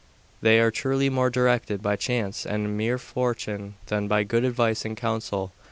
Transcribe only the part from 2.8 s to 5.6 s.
fortune than by good advice and counsel.